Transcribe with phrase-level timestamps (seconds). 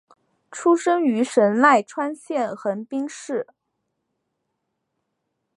[0.49, 3.45] 出身于神奈川县横滨市。